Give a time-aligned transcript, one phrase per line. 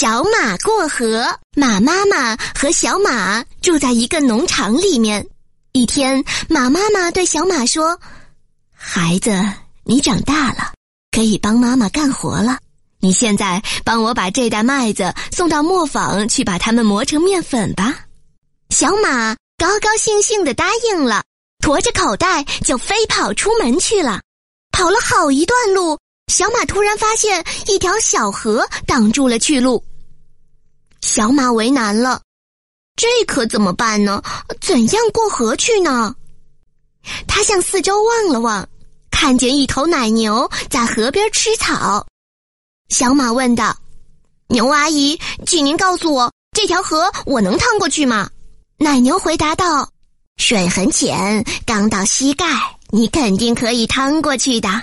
[0.00, 1.26] 小马过河。
[1.56, 5.26] 马妈妈和小马住在一个农场里面。
[5.72, 7.98] 一天，马妈妈对小马说
[8.72, 9.32] ：“孩子，
[9.82, 10.72] 你长大了，
[11.10, 12.58] 可以帮妈妈干活了。
[13.00, 17.92] 你现在帮我把这袋麦子送到磨坊去，把它们磨成面粉吧。”
[18.70, 21.24] 小马高高兴兴的答应了，
[21.58, 24.20] 驮着口袋就飞跑出门去了。
[24.70, 25.98] 跑了好一段路。
[26.28, 29.82] 小马突然发现一条小河挡住了去路，
[31.00, 32.20] 小马为难了，
[32.96, 34.22] 这可怎么办呢？
[34.60, 36.14] 怎样过河去呢？
[37.26, 38.68] 他向四周望了望，
[39.10, 42.06] 看见一头奶牛在河边吃草。
[42.90, 43.74] 小马问道
[44.48, 48.28] ：“牛阿姨，请您告诉我，这条河我能趟过去吗？”
[48.76, 49.90] 奶牛回答道
[50.36, 52.46] ：“水很浅，刚到膝盖，
[52.90, 54.82] 你肯定可以趟过去的。”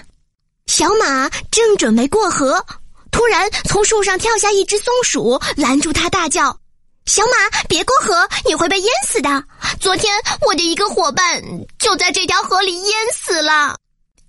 [0.76, 2.62] 小马正准备过河，
[3.10, 6.60] 突然从树上跳下一只松鼠，拦住他，大叫
[7.08, 9.42] ：“小马，别过河，你会被淹死的！
[9.80, 10.14] 昨天
[10.46, 11.42] 我的一个伙伴
[11.80, 13.80] 就在这条河里淹死了。”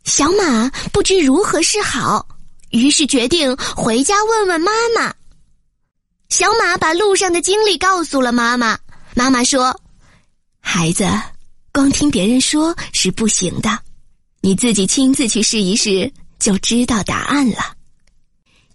[0.07, 2.25] 小马不知如何是好，
[2.71, 5.13] 于是决定回家问问妈妈。
[6.29, 8.79] 小马把路上的经历告诉了妈妈，
[9.17, 9.77] 妈妈说
[10.63, 11.09] ：“孩子，
[11.73, 13.77] 光听别人说是不行的，
[14.43, 17.75] 你自己亲自去试一试。”就知道答案了。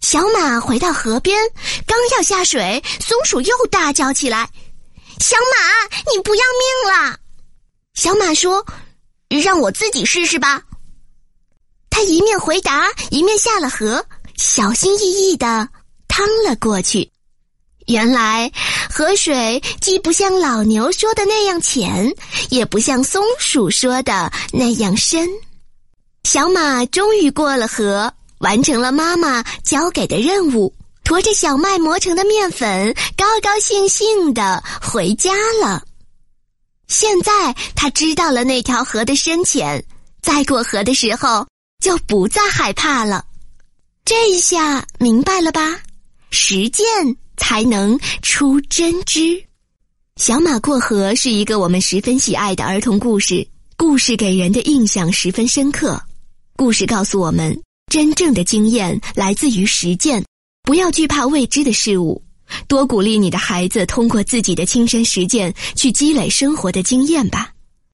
[0.00, 1.38] 小马回到河边，
[1.86, 4.48] 刚要下水，松鼠又大叫起来
[5.20, 7.18] ：“小马，你不要命了！”
[7.94, 8.66] 小马说
[9.28, 10.62] ：“让我自己试试吧。”
[11.88, 14.04] 他一面回答，一面下了河，
[14.36, 15.68] 小心翼翼的
[16.08, 17.10] 趟了过去。
[17.86, 18.50] 原来，
[18.90, 22.12] 河水既不像老牛说的那样浅，
[22.48, 25.28] 也不像松鼠说的那样深。
[26.24, 35.82] 小马终于过了河，完成了妈妈交给的任务，驮着小麦磨成的面粉，高高兴兴的回家了。
[36.88, 39.84] 现在他知道了那条河的深浅，
[40.22, 41.46] 在过河的时候
[41.82, 43.24] 就不再害怕了。
[44.04, 45.80] 这一下明白了吧？
[46.30, 46.86] 实践
[47.36, 49.44] 才能出真知。
[50.16, 53.46] 小马过河是一个我们十分喜爱的儿童故事，
[53.76, 56.00] 故事给人的印象十分深刻。
[56.54, 57.58] 故事告诉我们，
[57.90, 60.24] 真正的经验来自于实践，
[60.62, 62.22] 不要惧怕未知的事物，
[62.68, 67.51] 多鼓励你的孩子通过自己的亲身实践去积累生活的经验吧。